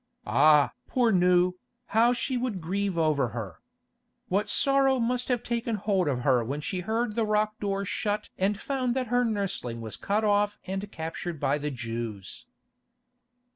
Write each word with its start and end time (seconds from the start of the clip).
Ah! 0.25 0.71
poor 0.87 1.11
Nou, 1.11 1.51
how 1.93 2.11
she 2.11 2.35
would 2.35 2.59
grieve 2.59 2.97
over 2.97 3.27
her. 3.37 3.61
What 4.29 4.49
sorrow 4.49 4.97
must 4.97 5.27
have 5.27 5.43
taken 5.43 5.75
hold 5.75 6.07
of 6.07 6.21
her 6.21 6.43
when 6.43 6.59
she 6.59 6.79
heard 6.79 7.13
the 7.13 7.23
rock 7.23 7.59
door 7.59 7.85
shut 7.85 8.29
and 8.35 8.59
found 8.59 8.95
that 8.95 9.09
her 9.13 9.23
nursling 9.23 9.79
was 9.79 9.97
cut 9.97 10.23
off 10.23 10.57
and 10.65 10.91
captured 10.91 11.39
by 11.39 11.59
the 11.59 11.69
Jews. 11.69 12.47